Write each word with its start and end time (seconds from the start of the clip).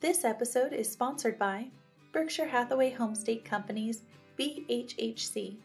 This 0.00 0.24
episode 0.24 0.72
is 0.72 0.90
sponsored 0.90 1.38
by 1.38 1.66
Berkshire 2.10 2.48
Hathaway 2.48 2.90
Homestate 2.90 3.44
Companies 3.44 4.00
BHHC, 4.38 5.58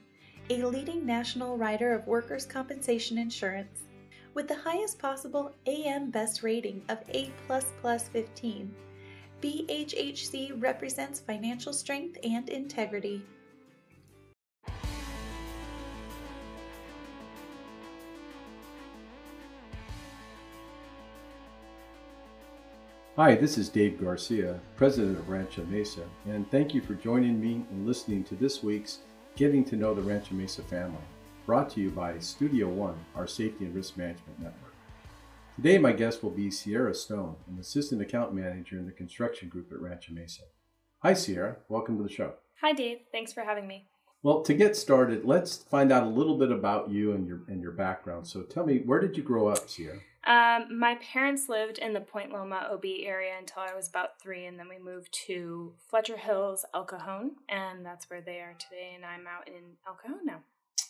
a 0.50 0.65
leading 0.65 1.05
national 1.05 1.58
writer 1.58 1.93
of 1.93 2.05
workers' 2.05 2.45
compensation 2.45 3.17
insurance. 3.17 3.83
With 4.33 4.50
the 4.50 4.58
highest 4.58 5.00
possible 5.00 5.53
AM 5.67 6.11
Best 6.11 6.43
rating 6.43 6.83
of 6.90 6.98
A++ 7.13 7.32
15, 7.82 8.75
BHHC 9.41 10.62
represents 10.62 11.22
financial 11.22 11.72
strength 11.72 12.18
and 12.22 12.50
integrity. 12.50 13.22
Hi, 23.18 23.34
this 23.34 23.57
is 23.57 23.70
Dave 23.70 24.02
Garcia, 24.02 24.59
President 24.75 25.18
of 25.18 25.29
Rancho 25.29 25.64
Mesa, 25.68 26.02
and 26.25 26.51
thank 26.51 26.73
you 26.73 26.82
for 26.82 26.96
joining 26.96 27.39
me 27.39 27.65
and 27.71 27.87
listening 27.87 28.25
to 28.25 28.36
this 28.36 28.61
week's 28.61 29.00
Getting 29.37 29.64
to 29.65 29.78
Know 29.78 29.93
the 29.93 30.01
Rancho 30.01 30.36
Mesa 30.36 30.61
Family, 30.64 31.00
brought 31.46 31.70
to 31.70 31.79
you 31.79 31.92
by 31.92 32.20
Studio 32.20 32.67
One, 32.67 32.97
our 33.15 33.25
safety 33.25 33.63
and 33.63 33.73
risk 33.73 33.95
management 33.95 34.37
network. 34.37 34.73
Today, 35.55 35.77
my 35.77 35.93
guest 35.93 36.23
will 36.23 36.29
be 36.29 36.51
Sierra 36.51 36.93
Stone, 36.93 37.37
an 37.49 37.57
assistant 37.57 38.01
account 38.01 38.33
manager 38.33 38.77
in 38.77 38.85
the 38.85 38.91
construction 38.91 39.47
group 39.47 39.71
at 39.71 39.79
Rancho 39.79 40.11
Mesa. 40.11 40.43
Hi, 40.99 41.13
Sierra. 41.13 41.55
Welcome 41.70 41.95
to 41.95 42.03
the 42.03 42.09
show. 42.09 42.34
Hi, 42.59 42.73
Dave. 42.73 42.97
Thanks 43.13 43.31
for 43.31 43.45
having 43.45 43.65
me. 43.65 43.87
Well, 44.25 44.41
to 44.41 44.55
get 44.55 44.75
started, 44.75 45.23
let's 45.23 45.57
find 45.57 45.91
out 45.91 46.02
a 46.02 46.09
little 46.09 46.35
bit 46.35 46.52
about 46.52 46.89
you 46.89 47.11
and 47.11 47.27
your 47.27 47.41
and 47.47 47.61
your 47.61 47.73
background. 47.73 48.25
So, 48.25 48.41
tell 48.41 48.65
me, 48.65 48.79
where 48.79 48.99
did 48.99 49.15
you 49.15 49.21
grow 49.21 49.48
up, 49.48 49.70
Sierra? 49.70 49.99
Um, 50.25 50.79
my 50.79 50.95
parents 50.95 51.48
lived 51.48 51.77
in 51.77 51.93
the 51.93 52.01
Point 52.01 52.31
Loma 52.31 52.67
OB 52.71 52.85
area 53.03 53.34
until 53.38 53.61
I 53.61 53.75
was 53.75 53.88
about 53.88 54.20
three, 54.20 54.48
and 54.48 54.57
then 54.57 54.67
we 54.67 54.79
moved 54.79 55.13
to 55.27 55.73
Fletcher 55.91 56.17
Hills, 56.17 56.65
El 56.73 56.85
Cajon, 56.85 57.34
and 57.49 57.85
that's 57.85 58.09
where 58.09 58.20
they 58.20 58.37
are 58.37 58.55
today. 58.57 58.93
And 58.96 59.05
I'm 59.05 59.27
out 59.27 59.48
in 59.48 59.77
El 59.85 59.93
Cajon 59.93 60.26
now. 60.26 60.40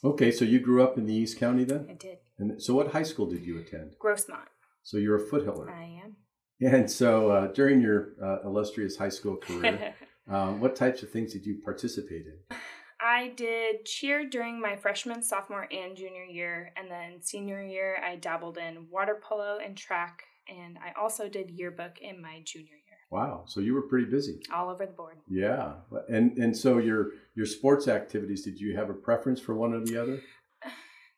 Okay, 0.01 0.31
so 0.31 0.45
you 0.45 0.61
grew 0.61 0.81
up 0.81 0.97
in 0.97 1.05
the 1.05 1.13
East 1.13 1.37
County 1.37 1.65
then? 1.65 1.87
I 1.89 1.93
did. 1.95 2.19
And 2.37 2.63
so, 2.63 2.73
what 2.73 2.93
high 2.93 3.03
school 3.03 3.25
did 3.25 3.45
you 3.45 3.59
attend? 3.59 3.97
Grossmont. 4.01 4.47
So 4.83 4.95
you're 4.95 5.17
a 5.17 5.29
foothiller. 5.29 5.69
I 5.69 5.99
am. 6.05 6.15
And 6.61 6.89
so, 6.89 7.31
uh, 7.31 7.47
during 7.47 7.81
your 7.81 8.13
uh, 8.23 8.43
illustrious 8.45 8.95
high 8.95 9.09
school 9.09 9.35
career, 9.35 9.93
um, 10.29 10.59
what 10.61 10.77
types 10.77 11.03
of 11.03 11.11
things 11.11 11.33
did 11.33 11.45
you 11.45 11.59
participate 11.65 12.27
in? 12.27 12.57
I 13.05 13.33
did 13.35 13.85
cheer 13.85 14.25
during 14.25 14.59
my 14.59 14.75
freshman, 14.75 15.21
sophomore, 15.21 15.67
and 15.71 15.95
junior 15.95 16.23
year. 16.23 16.71
And 16.75 16.89
then 16.89 17.21
senior 17.21 17.61
year, 17.61 17.97
I 18.03 18.15
dabbled 18.15 18.57
in 18.57 18.87
water 18.89 19.21
polo 19.21 19.59
and 19.63 19.77
track. 19.77 20.23
And 20.49 20.79
I 20.79 20.99
also 20.99 21.29
did 21.29 21.51
yearbook 21.51 21.99
in 22.01 22.19
my 22.19 22.41
junior 22.43 22.69
year. 22.71 22.97
Wow, 23.11 23.43
so 23.45 23.59
you 23.59 23.75
were 23.75 23.83
pretty 23.83 24.09
busy. 24.09 24.41
All 24.51 24.71
over 24.71 24.87
the 24.87 24.91
board. 24.91 25.17
Yeah, 25.29 25.73
and 26.09 26.35
and 26.39 26.57
so 26.57 26.79
your 26.79 27.11
your 27.35 27.45
sports 27.45 27.87
activities, 27.87 28.43
did 28.43 28.59
you 28.59 28.75
have 28.75 28.89
a 28.89 28.93
preference 28.93 29.39
for 29.39 29.53
one 29.53 29.73
or 29.73 29.85
the 29.85 30.01
other? 30.01 30.21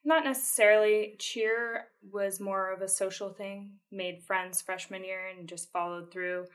Not 0.04 0.26
necessarily. 0.26 1.16
Cheer 1.20 1.86
was 2.12 2.42
more 2.42 2.74
of 2.74 2.82
a 2.82 2.90
social 2.90 3.30
thing. 3.30 3.72
Made 3.92 4.24
friends 4.24 4.62
freshman 4.62 5.06
year 5.06 5.22
and 5.28 5.48
just 5.48 5.72
followed 5.72 6.12
through. 6.12 6.48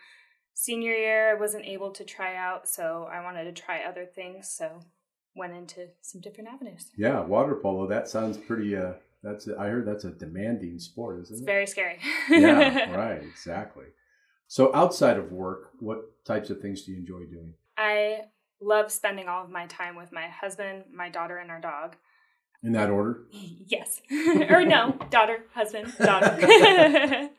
Senior 0.52 0.92
year, 0.92 1.30
I 1.30 1.40
wasn't 1.40 1.64
able 1.64 1.92
to 1.92 2.04
try 2.04 2.36
out, 2.36 2.68
so 2.68 3.08
I 3.10 3.22
wanted 3.24 3.44
to 3.44 3.62
try 3.62 3.84
other 3.84 4.04
things. 4.04 4.50
So 4.50 4.82
went 5.34 5.54
into 5.54 5.88
some 6.00 6.20
different 6.20 6.50
avenues. 6.50 6.90
Yeah, 6.96 7.20
water 7.20 7.54
polo. 7.54 7.86
That 7.86 8.08
sounds 8.08 8.36
pretty. 8.36 8.76
Uh, 8.76 8.92
that's 9.22 9.48
I 9.48 9.68
heard 9.68 9.86
that's 9.86 10.04
a 10.04 10.10
demanding 10.10 10.78
sport, 10.78 11.20
isn't 11.20 11.34
it? 11.34 11.38
It's 11.38 11.42
it? 11.42 11.46
very 11.46 11.66
scary. 11.66 11.98
yeah, 12.30 12.94
right. 12.96 13.22
Exactly. 13.22 13.86
So 14.48 14.74
outside 14.74 15.16
of 15.16 15.32
work, 15.32 15.70
what 15.80 16.24
types 16.24 16.50
of 16.50 16.60
things 16.60 16.82
do 16.82 16.92
you 16.92 16.98
enjoy 16.98 17.24
doing? 17.24 17.54
I 17.78 18.22
love 18.60 18.92
spending 18.92 19.28
all 19.28 19.44
of 19.44 19.50
my 19.50 19.66
time 19.66 19.96
with 19.96 20.12
my 20.12 20.28
husband, 20.28 20.84
my 20.92 21.08
daughter, 21.08 21.38
and 21.38 21.50
our 21.50 21.60
dog. 21.60 21.96
In 22.62 22.72
that 22.72 22.90
order? 22.90 23.22
Yes. 23.66 24.02
or 24.50 24.64
no, 24.64 24.98
daughter, 25.08 25.44
husband, 25.54 25.94
daughter. 25.98 27.30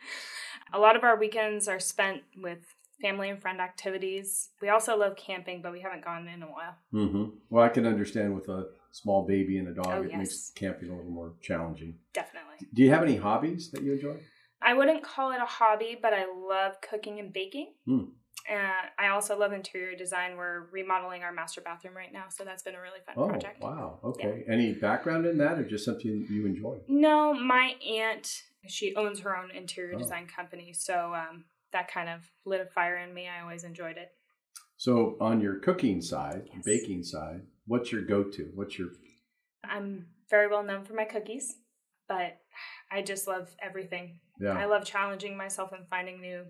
a 0.73 0.79
lot 0.79 0.96
of 0.96 1.03
our 1.03 1.16
weekends 1.16 1.67
are 1.67 1.79
spent 1.79 2.23
with 2.35 2.73
family 3.03 3.30
and 3.30 3.41
friend 3.41 3.59
activities. 3.59 4.50
We 4.62 4.69
also 4.69 4.96
love 4.97 5.16
camping, 5.18 5.62
but 5.62 5.74
we 5.74 5.81
haven't 5.81 6.06
gone 6.06 6.28
in 6.28 6.41
a 6.41 6.47
while. 6.47 6.75
Mm-hmm. 6.94 7.36
Well, 7.50 7.64
I 7.64 7.69
can 7.69 7.86
understand 7.86 8.34
with 8.34 8.47
a 8.47 8.69
small 8.91 9.28
baby 9.28 9.58
and 9.58 9.68
a 9.68 9.74
dog, 9.74 9.88
Oh, 9.90 10.03
it 10.03 10.09
yes. 10.12 10.18
makes 10.18 10.52
camping 10.56 10.90
a 10.90 10.96
little 10.96 11.12
more 11.12 11.34
challenging. 11.41 11.96
Definitely. 12.14 12.66
Do 12.74 12.81
you 12.81 12.90
have 12.91 13.03
any 13.03 13.18
hobbies 13.18 13.72
that 13.72 13.84
you 13.84 13.91
enjoy? 13.94 14.16
I 14.62 14.74
wouldn't 14.74 15.03
call 15.03 15.31
it 15.34 15.41
a 15.41 15.46
hobby, 15.46 16.00
but 16.02 16.14
I 16.14 16.24
love 16.34 16.80
cooking 16.80 17.19
and 17.19 17.34
baking. 17.34 17.74
Uh, 17.90 18.53
I 18.97 19.09
also 19.09 19.38
love 19.38 19.52
interior 19.52 19.96
design. 19.97 20.38
We're 20.38 20.68
remodeling 20.72 21.24
our 21.24 21.34
master 21.34 21.59
bathroom 21.59 21.96
right 21.97 22.12
now, 22.14 22.25
so 22.30 22.46
that's 22.46 22.64
been 22.64 22.75
a 22.75 22.81
really 22.81 23.00
fun 23.06 23.16
Oh, 23.18 23.28
project. 23.28 23.62
wow. 23.62 24.00
Okay. 24.03 24.46
Any 24.47 24.74
background 24.74 25.25
in 25.25 25.38
that 25.40 25.59
or 25.59 25.66
just 25.66 25.84
something 25.84 26.25
you 26.30 26.46
enjoy? 26.46 26.78
No, 26.88 27.34
my 27.34 27.75
aunt, 27.85 28.44
she 28.68 28.96
owns 28.96 29.20
her 29.22 29.35
own 29.38 29.52
interior 29.52 29.96
Oh. 29.96 30.00
design 30.00 30.28
company, 30.28 30.72
so 30.72 31.14
um, 31.14 31.44
that 31.73 31.91
kind 31.91 32.09
of 32.09 32.22
lit 32.45 32.61
a 32.61 32.66
fire 32.66 32.97
in 32.97 33.13
me. 33.13 33.28
I 33.28 33.41
always 33.41 33.63
enjoyed 33.63 33.97
it. 33.97 34.09
So, 34.78 35.17
on 35.19 35.39
your 35.41 35.59
cooking 35.59 36.01
side, 36.01 36.50
Yes. 36.53 36.63
baking 36.66 37.03
side, 37.03 37.41
what's 37.67 37.91
your 37.91 38.01
go 38.01 38.23
to? 38.23 38.51
What's 38.56 38.78
your. 38.79 38.89
I'm 39.63 40.07
very 40.29 40.47
well 40.47 40.63
known 40.63 40.84
for 40.84 40.94
my 40.94 41.06
cookies, 41.06 41.56
but 42.07 42.38
I 42.91 43.01
just 43.01 43.28
love 43.28 43.56
everything. 43.61 44.19
Yeah. 44.39 44.57
I 44.57 44.66
love 44.66 44.84
challenging 44.84 45.38
myself 45.38 45.72
and 45.73 45.88
finding 45.89 46.19
new 46.19 46.45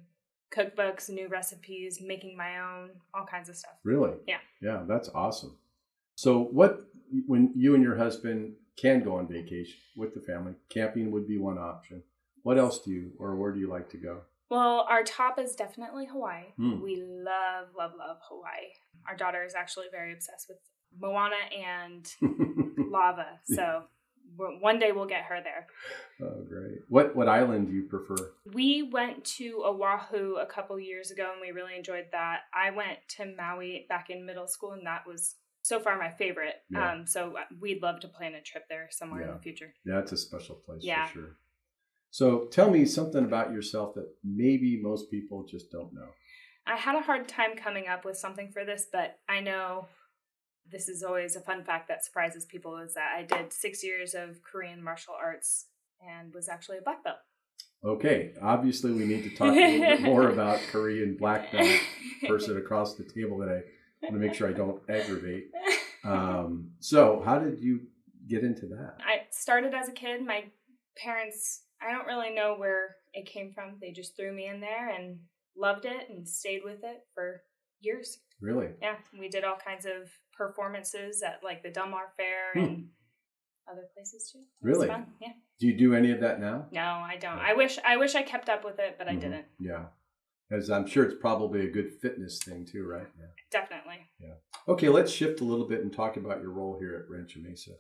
cookbooks, 0.56 1.10
new 1.10 1.28
recipes, 1.28 2.00
making 2.02 2.38
my 2.38 2.60
own, 2.60 2.92
all 3.14 3.26
kinds 3.26 3.50
of 3.50 3.56
stuff. 3.56 3.74
Really? 3.84 4.14
Yeah. 4.28 4.38
Yeah, 4.62 4.84
that's 4.88 5.10
awesome. 5.14 5.58
So, 6.16 6.40
what, 6.44 6.86
when 7.28 7.52
you 7.56 7.76
and 7.76 7.84
your 7.84 7.98
husband 7.98 8.54
can 8.78 9.04
go 9.04 9.18
on 9.18 9.28
vacation 9.28 9.76
with 9.96 10.14
the 10.14 10.22
family, 10.22 10.54
camping 10.70 11.12
would 11.12 11.28
be 11.28 11.38
one 11.38 11.58
option. 11.58 12.04
What 12.44 12.58
else 12.58 12.80
do 12.80 12.92
you, 12.92 13.12
or 13.20 13.36
where 13.36 13.52
do 13.52 13.60
you 13.60 13.70
like 13.70 13.90
to 13.92 13.98
go? 13.98 14.22
Well, 14.50 14.86
our 14.90 15.04
top 15.04 15.40
is 15.40 15.56
definitely 15.56 16.06
Hawaii. 16.06 16.44
Hmm. 16.58 16.82
We 16.82 16.98
love, 16.98 17.68
love, 17.78 17.92
love 17.98 18.18
Hawaii. 18.30 18.70
Our 19.08 19.16
daughter 19.16 19.44
is 19.44 19.56
actually 19.56 19.88
very 19.92 20.14
obsessed 20.14 20.48
with 20.50 20.58
Moana 21.00 21.36
and 21.58 22.08
lava. 22.92 23.40
So 23.46 23.84
one 24.36 24.80
day 24.80 24.92
we'll 24.92 25.06
get 25.06 25.24
her 25.26 25.40
there. 25.44 25.68
oh, 26.22 26.44
great. 26.48 26.80
What, 26.90 27.16
what 27.16 27.28
island 27.28 27.68
do 27.68 27.74
you 27.74 27.84
prefer? 27.84 28.32
We 28.54 28.84
went 28.84 29.24
to 29.38 29.64
Oahu 29.66 30.38
a 30.38 30.46
couple 30.46 30.80
years 30.80 31.12
ago 31.12 31.32
and 31.34 31.42
we 31.42 31.52
really 31.52 31.76
enjoyed 31.76 32.06
that. 32.12 32.42
I 32.54 32.72
went 32.72 33.00
to 33.18 33.26
Maui 33.36 33.86
back 33.90 34.10
in 34.10 34.26
middle 34.26 34.48
school 34.48 34.72
and 34.72 34.86
that 34.88 35.06
was 35.08 35.36
so 35.62 35.80
far 35.80 35.98
my 35.98 36.12
favorite. 36.12 36.56
Yeah. 36.70 36.92
Um, 36.94 37.08
so 37.08 37.36
we'd 37.60 37.82
love 37.82 38.00
to 38.02 38.08
plan 38.08 38.34
a 38.36 38.42
trip 38.42 38.64
there 38.70 38.88
somewhere 38.92 39.22
in 39.22 39.34
the 39.34 39.40
future. 39.40 39.74
Yeah, 39.86 40.00
it's 40.00 40.12
a 40.12 40.18
special 40.18 40.56
place 40.56 40.80
Yeah. 40.84 41.06
for 41.08 41.14
sure. 41.14 41.38
So, 42.14 42.46
tell 42.52 42.70
me 42.70 42.86
something 42.86 43.26
about 43.26 43.52
yourself 43.52 43.96
that 43.96 44.08
maybe 44.24 44.80
most 44.80 45.10
people 45.10 45.48
just 45.50 45.72
don't 45.72 45.92
know. 45.96 46.10
I 46.68 46.76
had 46.76 46.94
a 46.94 47.02
hard 47.02 47.28
time 47.28 47.56
coming 47.56 47.88
up 47.88 48.06
with 48.06 48.18
something 48.18 48.52
for 48.52 48.64
this, 48.64 48.86
but 48.94 49.18
I 49.28 49.40
know 49.40 49.88
this 50.72 50.90
is 50.90 51.02
always 51.02 51.36
a 51.36 51.42
fun 51.42 51.64
fact 51.64 51.88
that 51.88 52.06
surprises 52.06 52.46
people 52.46 52.78
is 52.78 52.94
that 52.94 53.16
I 53.18 53.24
did 53.24 53.52
six 53.52 53.84
years 53.84 54.14
of 54.14 54.44
Korean 54.44 54.84
martial 54.84 55.16
arts 55.20 55.66
and 56.08 56.32
was 56.36 56.48
actually 56.48 56.78
a 56.78 56.82
black 56.84 57.04
belt. 57.04 57.18
Okay, 57.84 58.34
obviously, 58.44 58.92
we 58.92 59.06
need 59.06 59.24
to 59.24 59.36
talk 59.36 59.48
a 59.48 59.56
little 59.56 59.80
bit 59.80 60.02
more 60.14 60.30
about 60.30 60.60
Korean 60.72 61.18
black 61.18 61.52
belt 61.52 61.80
person 62.28 62.58
across 62.58 62.94
the 62.94 63.06
table 63.06 63.40
that 63.40 63.50
I 63.50 63.64
want 64.04 64.14
to 64.14 64.28
make 64.28 64.36
sure 64.36 64.48
I 64.48 64.54
don't 64.54 64.82
aggravate. 64.88 65.46
Um, 66.06 66.72
so, 66.82 67.24
how 67.24 67.40
did 67.40 67.62
you 67.62 67.88
get 68.28 68.44
into 68.44 68.68
that? 68.68 68.98
I 69.00 69.22
started 69.30 69.74
as 69.74 69.88
a 69.88 69.94
kid. 69.94 70.22
My 70.26 70.44
parents, 70.98 71.62
I 71.86 71.92
don't 71.92 72.08
really 72.08 72.34
know 72.34 72.56
where 72.56 72.96
it 73.14 73.26
came 73.26 73.52
from. 73.54 73.78
They 73.82 73.92
just 73.92 74.16
threw 74.16 74.34
me 74.34 74.48
in 74.48 74.60
there 74.60 74.90
and 74.90 75.20
loved 75.58 75.86
it 75.86 76.10
and 76.10 76.28
stayed 76.28 76.62
with 76.64 76.84
it 76.84 77.02
for 77.14 77.42
years. 77.82 78.20
Really? 78.42 78.70
Yeah, 78.82 78.96
we 79.20 79.30
did 79.30 79.44
all 79.44 79.58
kinds 79.58 79.86
of 79.86 80.10
performances 80.38 81.22
at 81.22 81.42
like 81.44 81.64
the 81.64 81.70
Del 81.70 81.88
Mar 81.88 82.14
Fair 82.18 82.54
Hmm. 82.54 82.60
and 82.60 82.90
other 83.72 83.88
places 83.94 84.30
too. 84.32 84.44
Really? 84.62 84.88
fun. 84.88 85.14
Yeah. 85.22 85.34
Do 85.60 85.68
you 85.68 85.78
do 85.78 85.94
any 85.96 86.12
of 86.12 86.20
that 86.22 86.40
now? 86.40 86.68
No, 86.72 86.82
I 86.82 87.18
don't. 87.20 87.38
I 87.40 87.54
wish 87.54 87.78
I 87.86 87.98
wish 87.98 88.16
I 88.16 88.24
kept 88.24 88.50
up 88.50 88.66
with 88.66 88.80
it, 88.80 88.96
but 88.98 89.08
I 89.08 89.14
Mhm. 89.16 89.22
didn't. 89.22 89.46
Yeah. 89.60 89.86
As 90.52 90.70
I'm 90.70 90.86
sure 90.86 91.06
it's 91.06 91.20
probably 91.20 91.62
a 91.66 91.72
good 91.72 91.94
fitness 92.02 92.44
thing 92.44 92.66
too, 92.66 92.86
right? 92.86 93.08
Yeah. 93.18 93.28
Definitely. 93.50 94.06
Yeah. 94.20 94.36
Okay, 94.68 94.90
let's 94.90 95.12
shift 95.12 95.42
a 95.42 95.44
little 95.46 95.68
bit 95.68 95.82
and 95.82 95.92
talk 95.94 96.18
about 96.18 96.42
your 96.42 96.52
role 96.52 96.78
here 96.80 96.96
at 96.96 97.10
Rancho 97.10 97.40
Mesa. 97.40 97.72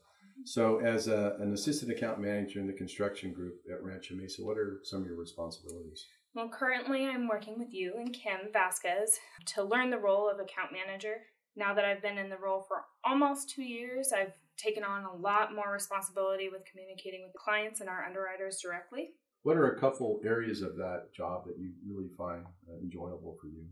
So, 0.45 0.79
as 0.79 1.07
a, 1.07 1.37
an 1.39 1.53
assistant 1.53 1.91
account 1.91 2.19
manager 2.19 2.59
in 2.59 2.67
the 2.67 2.73
construction 2.73 3.31
group 3.31 3.61
at 3.71 3.83
Rancho 3.83 4.15
Mesa, 4.15 4.43
what 4.43 4.57
are 4.57 4.79
some 4.83 5.01
of 5.01 5.07
your 5.07 5.15
responsibilities? 5.15 6.05
Well, 6.35 6.49
currently 6.49 7.05
I'm 7.05 7.27
working 7.27 7.59
with 7.59 7.73
you 7.73 7.93
and 7.97 8.11
Kim 8.11 8.51
Vasquez 8.51 9.19
to 9.53 9.63
learn 9.63 9.89
the 9.89 9.99
role 9.99 10.29
of 10.29 10.39
account 10.39 10.71
manager. 10.71 11.17
Now 11.55 11.73
that 11.75 11.85
I've 11.85 12.01
been 12.01 12.17
in 12.17 12.29
the 12.29 12.37
role 12.37 12.65
for 12.67 12.83
almost 13.05 13.51
two 13.51 13.63
years, 13.63 14.11
I've 14.11 14.33
taken 14.57 14.83
on 14.83 15.05
a 15.05 15.15
lot 15.15 15.53
more 15.53 15.71
responsibility 15.71 16.49
with 16.49 16.65
communicating 16.69 17.21
with 17.23 17.33
clients 17.33 17.81
and 17.81 17.89
our 17.89 18.03
underwriters 18.03 18.59
directly. 18.61 19.11
What 19.43 19.57
are 19.57 19.71
a 19.71 19.79
couple 19.79 20.19
areas 20.25 20.61
of 20.61 20.75
that 20.77 21.13
job 21.15 21.45
that 21.45 21.57
you 21.57 21.71
really 21.87 22.09
find 22.17 22.45
uh, 22.69 22.77
enjoyable 22.81 23.37
for 23.39 23.47
you? 23.47 23.65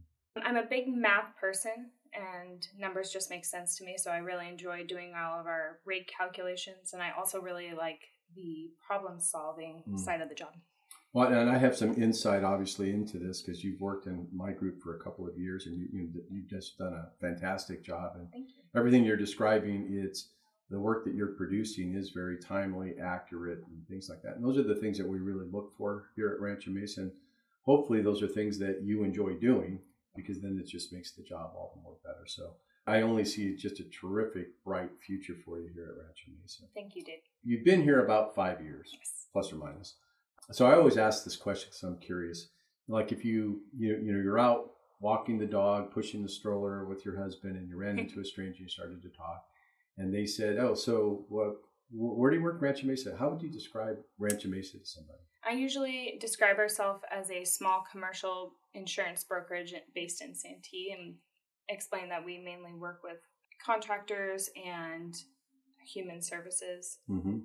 I'm 0.43 0.57
a 0.57 0.63
big 0.63 0.87
math 0.87 1.35
person 1.39 1.91
and 2.13 2.67
numbers 2.77 3.11
just 3.11 3.29
make 3.29 3.45
sense 3.45 3.77
to 3.77 3.85
me. 3.85 3.95
So 3.97 4.11
I 4.11 4.17
really 4.17 4.47
enjoy 4.47 4.85
doing 4.85 5.13
all 5.15 5.39
of 5.39 5.45
our 5.45 5.79
rate 5.85 6.09
calculations. 6.17 6.93
And 6.93 7.01
I 7.01 7.11
also 7.17 7.41
really 7.41 7.73
like 7.77 8.01
the 8.35 8.71
problem 8.85 9.19
solving 9.19 9.83
mm. 9.87 9.99
side 9.99 10.21
of 10.21 10.29
the 10.29 10.35
job. 10.35 10.53
Well, 11.13 11.27
and 11.27 11.49
I 11.49 11.57
have 11.57 11.75
some 11.75 12.01
insight, 12.01 12.43
obviously, 12.43 12.91
into 12.91 13.17
this 13.17 13.41
because 13.41 13.63
you've 13.63 13.81
worked 13.81 14.07
in 14.07 14.27
my 14.33 14.51
group 14.51 14.81
for 14.81 14.95
a 14.95 14.99
couple 15.03 15.27
of 15.27 15.37
years, 15.37 15.65
and 15.65 15.77
you, 15.77 15.87
you 15.91 16.09
you've 16.31 16.47
just 16.47 16.77
done 16.77 16.93
a 16.93 17.09
fantastic 17.19 17.83
job. 17.83 18.13
And 18.15 18.29
you. 18.33 18.45
everything 18.77 19.03
you're 19.03 19.17
describing, 19.17 19.89
it's 19.91 20.29
the 20.69 20.79
work 20.79 21.03
that 21.03 21.13
you're 21.13 21.33
producing 21.35 21.95
is 21.95 22.11
very 22.11 22.37
timely, 22.37 22.93
accurate, 22.97 23.59
and 23.67 23.85
things 23.89 24.07
like 24.09 24.21
that. 24.21 24.37
And 24.37 24.45
those 24.45 24.57
are 24.57 24.63
the 24.63 24.75
things 24.75 24.97
that 24.99 25.07
we 25.07 25.17
really 25.17 25.45
look 25.51 25.73
for 25.77 26.05
here 26.15 26.29
at 26.29 26.39
Rancho 26.39 26.71
Mesa. 26.71 27.01
And 27.01 27.11
hopefully, 27.63 28.01
those 28.01 28.23
are 28.23 28.27
things 28.27 28.57
that 28.59 28.81
you 28.81 29.03
enjoy 29.03 29.33
doing 29.33 29.79
because 30.15 30.41
then 30.41 30.59
it 30.61 30.69
just 30.69 30.93
makes 30.93 31.11
the 31.11 31.23
job 31.23 31.51
all 31.55 31.73
the 31.75 31.81
more 31.81 31.97
better. 32.03 32.25
So 32.27 32.55
I 32.87 33.01
only 33.01 33.25
see 33.25 33.55
just 33.55 33.79
a 33.79 33.83
terrific, 33.85 34.63
bright 34.63 34.89
future 35.05 35.35
for 35.45 35.59
you 35.59 35.69
here 35.73 35.85
at 35.85 36.03
Rancho 36.03 36.31
Mesa. 36.41 36.63
Thank 36.73 36.95
you, 36.95 37.03
Dave. 37.03 37.19
You've 37.43 37.63
been 37.63 37.83
here 37.83 38.03
about 38.03 38.35
five 38.35 38.61
years, 38.61 38.89
yes. 38.93 39.27
plus 39.31 39.51
or 39.53 39.57
minus. 39.57 39.95
So 40.51 40.65
I 40.65 40.75
always 40.75 40.97
ask 40.97 41.23
this 41.23 41.35
question 41.35 41.69
because 41.69 41.83
I'm 41.83 41.99
curious. 41.99 42.49
Like 42.87 43.11
if 43.11 43.23
you 43.23 43.61
you 43.77 43.97
you 44.01 44.11
know 44.11 44.21
you're 44.21 44.39
out 44.39 44.71
walking 44.99 45.37
the 45.37 45.45
dog, 45.45 45.91
pushing 45.91 46.23
the 46.23 46.29
stroller 46.29 46.85
with 46.85 47.05
your 47.05 47.17
husband, 47.17 47.55
and 47.55 47.69
you 47.69 47.77
ran 47.77 47.99
into 47.99 48.19
a 48.19 48.25
stranger, 48.25 48.57
and 48.57 48.61
you 48.61 48.69
started 48.69 49.01
to 49.03 49.09
talk, 49.09 49.45
and 49.97 50.13
they 50.13 50.25
said, 50.25 50.57
"Oh, 50.57 50.73
so 50.73 51.25
what? 51.29 51.57
Where 51.93 52.31
do 52.31 52.37
you 52.37 52.43
work, 52.43 52.61
Rancho 52.61 52.87
Mesa? 52.87 53.15
How 53.17 53.29
would 53.29 53.41
you 53.41 53.49
describe 53.49 53.97
Rancho 54.17 54.49
Mesa 54.49 54.79
to 54.79 54.85
somebody?" 54.85 55.19
I 55.43 55.51
usually 55.51 56.17
describe 56.19 56.57
ourselves 56.57 57.03
as 57.11 57.31
a 57.31 57.43
small 57.43 57.83
commercial 57.91 58.53
insurance 58.73 59.23
brokerage 59.23 59.73
based 59.93 60.21
in 60.21 60.35
Santee, 60.35 60.95
and 60.97 61.15
explain 61.67 62.09
that 62.09 62.23
we 62.23 62.37
mainly 62.37 62.73
work 62.73 63.01
with 63.03 63.17
contractors 63.63 64.49
and 64.55 65.15
human 65.85 66.21
services. 66.21 66.99
Mm-hmm. 67.09 67.39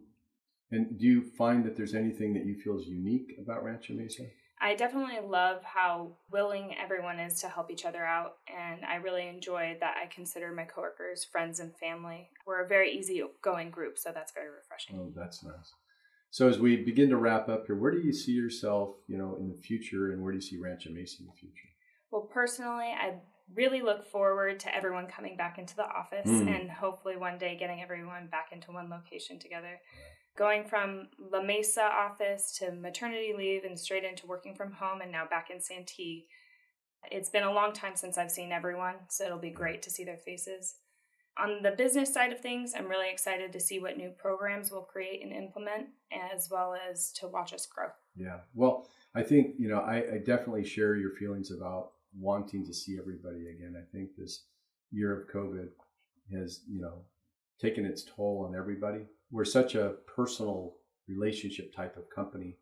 And 0.71 0.99
do 0.99 1.07
you 1.07 1.23
find 1.23 1.65
that 1.65 1.77
there's 1.77 1.95
anything 1.95 2.35
that 2.35 2.45
you 2.45 2.57
feel 2.57 2.77
is 2.79 2.87
unique 2.87 3.37
about 3.41 3.65
Rancho 3.65 3.95
Mesa? 3.95 4.25
I 4.67 4.75
definitely 4.75 5.21
love 5.25 5.63
how 5.63 6.17
willing 6.33 6.75
everyone 6.77 7.21
is 7.21 7.41
to 7.43 7.49
help 7.49 7.71
each 7.71 7.85
other 7.85 8.05
out, 8.05 8.39
and 8.49 8.85
I 8.85 8.97
really 8.97 9.29
enjoy 9.29 9.77
that 9.79 9.95
I 10.03 10.13
consider 10.13 10.51
my 10.51 10.65
coworkers 10.65 11.23
friends 11.23 11.61
and 11.61 11.73
family. 11.77 12.31
We're 12.45 12.65
a 12.65 12.69
very 12.69 12.91
easygoing 12.91 13.71
group, 13.71 13.97
so 13.97 14.11
that's 14.13 14.33
very 14.33 14.49
refreshing. 14.51 14.99
Oh, 14.99 15.13
that's 15.15 15.45
nice. 15.45 15.73
So 16.33 16.49
as 16.49 16.59
we 16.59 16.83
begin 16.83 17.11
to 17.11 17.17
wrap 17.17 17.49
up 17.49 17.67
here, 17.69 17.77
where 17.77 17.93
do 17.93 18.01
you 18.01 18.13
see 18.13 18.33
yourself, 18.33 18.97
you 19.07 19.17
know, 19.17 19.37
in 19.39 19.49
the 19.49 19.55
future, 19.55 20.11
and 20.11 20.21
where 20.21 20.33
do 20.33 20.39
you 20.39 20.43
see 20.43 20.57
Rancho 20.57 20.91
Mesa 20.91 21.19
in 21.21 21.27
the 21.27 21.39
future? 21.39 21.69
Well, 22.11 22.23
personally, 22.23 22.93
I 22.93 23.21
really 23.55 23.83
look 23.83 24.05
forward 24.05 24.59
to 24.59 24.75
everyone 24.75 25.07
coming 25.07 25.37
back 25.37 25.59
into 25.59 25.77
the 25.77 25.87
office, 25.87 26.27
mm. 26.27 26.49
and 26.49 26.69
hopefully 26.69 27.17
one 27.17 27.39
day 27.39 27.57
getting 27.57 27.83
everyone 27.83 28.27
back 28.33 28.49
into 28.51 28.73
one 28.73 28.91
location 28.91 29.39
together 29.39 29.79
going 30.37 30.65
from 30.65 31.09
La 31.19 31.43
Mesa 31.43 31.83
office 31.83 32.57
to 32.59 32.73
maternity 32.73 33.35
leave 33.37 33.65
and 33.65 33.79
straight 33.79 34.05
into 34.05 34.27
working 34.27 34.55
from 34.55 34.73
home 34.73 35.01
and 35.01 35.11
now 35.11 35.27
back 35.27 35.51
in 35.51 35.61
Santee. 35.61 36.27
It's 37.11 37.31
been 37.31 37.43
a 37.43 37.53
long 37.53 37.73
time 37.73 37.97
since 37.97 38.19
I've 38.19 38.31
seen 38.31 38.53
everyone, 38.53 38.97
so 39.09 39.25
it'll 39.25 39.39
be 39.39 39.51
great 39.51 39.83
to 39.83 39.91
see 39.91 40.05
their 40.05 40.17
faces. 40.17 40.77
On 41.39 41.63
the 41.63 41.73
business 41.73 42.13
side 42.13 42.33
of 42.33 42.41
things, 42.41 42.73
I'm 42.77 42.89
really 42.89 43.11
excited 43.11 43.53
to 43.53 43.61
see 43.61 43.79
what 43.79 43.99
new 43.99 44.11
programs 44.11 44.71
we'll 44.71 44.83
create 44.83 45.23
and 45.23 45.33
implement, 45.33 45.89
as 46.35 46.49
well 46.51 46.75
as 46.91 47.13
to 47.13 47.29
watch 47.29 47.53
us 47.53 47.67
grow. 47.67 47.89
Yeah. 48.17 48.39
Well, 48.55 48.89
I 49.15 49.23
think, 49.23 49.55
you 49.59 49.69
know, 49.69 49.81
I, 49.81 49.97
I 50.15 50.19
definitely 50.19 50.65
share 50.65 50.97
your 50.97 51.11
feelings 51.11 51.51
about 51.51 51.93
wanting 52.19 52.65
to 52.65 52.73
see 52.73 52.99
everybody 52.99 53.49
again. 53.49 53.77
I 53.79 53.85
think 53.95 54.11
this 54.17 54.45
year 54.91 55.13
of 55.15 55.29
COVID 55.29 55.69
has, 56.33 56.63
you 56.69 56.81
know, 56.81 57.03
taken 57.61 57.85
its 57.85 58.05
toll 58.05 58.47
on 58.49 58.57
everybody 58.57 59.07
we're 59.31 59.45
such 59.45 59.75
a 59.75 59.95
personal 60.15 60.75
relationship 61.09 61.75
type 61.75 61.97
of 61.97 62.09
company 62.11 62.57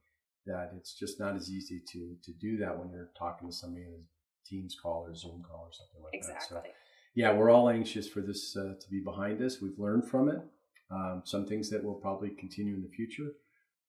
that 0.47 0.73
it's 0.77 0.95
just 0.95 1.19
not 1.19 1.37
as 1.37 1.51
easy 1.51 1.81
to 1.81 2.17
to 2.23 2.33
do 2.33 2.57
that 2.59 2.79
when 2.79 2.91
you're 2.91 3.11
talking 3.19 3.49
to 3.49 3.55
somebody 3.55 3.85
in 3.85 3.93
a 3.93 4.05
Teams 4.47 4.77
call 4.81 5.07
or 5.07 5.15
Zoom 5.15 5.43
call 5.43 5.67
or 5.69 5.73
something 5.73 6.03
like 6.03 6.13
exactly. 6.13 6.57
that. 6.57 6.65
So, 6.65 6.71
yeah, 7.15 7.33
we're 7.33 7.51
all 7.51 7.71
anxious 7.71 8.09
for 8.09 8.21
this 8.21 8.57
uh, 8.57 8.75
to 8.79 8.91
be 8.91 9.01
behind 9.01 9.41
us. 9.41 9.61
We've 9.63 9.79
learned 9.79 10.07
from 10.07 10.29
it. 10.29 10.41
Um, 10.91 11.23
some 11.25 11.47
things 11.47 11.71
that 11.71 11.83
will 11.83 11.95
probably 11.95 12.31
continue 12.31 12.75
in 12.75 12.83
the 12.83 12.89
future, 12.89 13.33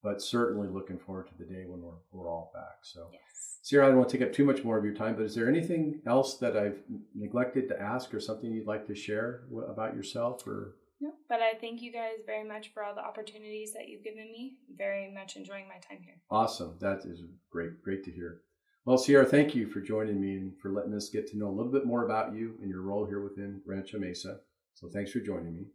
but 0.01 0.21
certainly 0.21 0.69
looking 0.69 0.97
forward 0.97 1.27
to 1.27 1.37
the 1.37 1.43
day 1.43 1.65
when 1.67 1.81
we're, 1.81 1.99
we're 2.13 2.29
all 2.29 2.51
back. 2.53 2.77
So, 2.83 3.09
yes. 3.11 3.59
Sierra, 3.63 3.85
I 3.85 3.89
don't 3.89 3.97
want 3.97 4.09
to 4.09 4.17
take 4.17 4.25
up 4.25 4.33
too 4.33 4.45
much 4.45 4.63
more 4.63 4.77
of 4.77 4.85
your 4.85 4.93
time, 4.93 5.15
but 5.15 5.25
is 5.25 5.35
there 5.35 5.49
anything 5.49 5.99
else 6.07 6.37
that 6.37 6.55
I've 6.55 6.77
neglected 7.13 7.67
to 7.67 7.81
ask 7.81 8.13
or 8.13 8.21
something 8.21 8.51
you'd 8.53 8.67
like 8.67 8.87
to 8.87 8.95
share 8.95 9.41
about 9.67 9.95
yourself 9.95 10.47
or? 10.47 10.75
No, 11.05 11.13
but 11.29 11.39
I 11.39 11.53
thank 11.61 11.83
you 11.83 11.91
guys 11.91 12.23
very 12.25 12.43
much 12.43 12.73
for 12.73 12.83
all 12.83 12.95
the 12.95 13.05
opportunities 13.05 13.73
that 13.73 13.87
you've 13.87 14.03
given 14.03 14.31
me. 14.31 14.57
Very 14.75 15.11
much 15.13 15.35
enjoying 15.35 15.67
my 15.67 15.75
time 15.75 16.01
here. 16.03 16.15
Awesome. 16.31 16.77
That 16.79 17.05
is 17.05 17.21
great. 17.51 17.83
Great 17.83 18.03
to 18.05 18.11
hear. 18.11 18.41
Well, 18.85 18.97
Sierra, 18.97 19.25
thank 19.25 19.53
you 19.53 19.67
for 19.67 19.81
joining 19.81 20.19
me 20.19 20.37
and 20.37 20.59
for 20.59 20.71
letting 20.71 20.95
us 20.95 21.09
get 21.09 21.27
to 21.29 21.37
know 21.37 21.49
a 21.49 21.55
little 21.55 21.71
bit 21.71 21.85
more 21.85 22.05
about 22.05 22.33
you 22.33 22.55
and 22.59 22.69
your 22.69 22.81
role 22.81 23.05
here 23.05 23.21
within 23.21 23.61
Rancho 23.67 23.99
Mesa. 23.99 24.39
So 24.73 24.89
thanks 24.89 25.11
for 25.11 25.19
joining 25.19 25.55
me. 25.55 25.65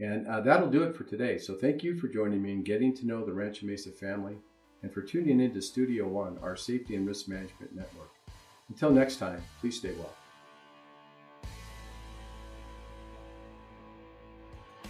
And 0.00 0.26
uh, 0.26 0.40
that'll 0.40 0.70
do 0.70 0.82
it 0.82 0.96
for 0.96 1.04
today. 1.04 1.38
So 1.38 1.54
thank 1.54 1.84
you 1.84 1.96
for 1.96 2.08
joining 2.08 2.42
me 2.42 2.52
and 2.52 2.64
getting 2.64 2.92
to 2.96 3.06
know 3.06 3.24
the 3.24 3.32
Rancho 3.32 3.66
Mesa 3.66 3.90
family 3.90 4.36
and 4.82 4.92
for 4.92 5.02
tuning 5.02 5.40
in 5.40 5.54
to 5.54 5.62
Studio 5.62 6.08
One, 6.08 6.38
our 6.42 6.56
safety 6.56 6.96
and 6.96 7.06
risk 7.06 7.28
management 7.28 7.72
network. 7.72 8.10
Until 8.68 8.90
next 8.90 9.18
time, 9.18 9.42
please 9.60 9.78
stay 9.78 9.92
well. 9.92 10.14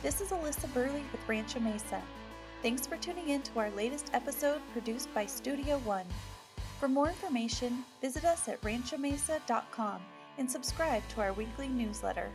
This 0.04 0.20
is 0.20 0.28
Alyssa 0.32 0.70
Burley 0.74 1.02
with 1.12 1.26
Rancho 1.26 1.60
Mesa. 1.60 2.02
Thanks 2.60 2.86
for 2.86 2.98
tuning 2.98 3.30
in 3.30 3.40
to 3.40 3.58
our 3.58 3.70
latest 3.70 4.10
episode 4.12 4.60
produced 4.74 5.08
by 5.14 5.24
Studio 5.24 5.78
One. 5.78 6.04
For 6.78 6.88
more 6.88 7.08
information, 7.08 7.86
visit 8.02 8.26
us 8.26 8.46
at 8.46 8.60
ranchomesa.com 8.60 10.02
and 10.36 10.50
subscribe 10.50 11.08
to 11.08 11.22
our 11.22 11.32
weekly 11.32 11.68
newsletter. 11.68 12.28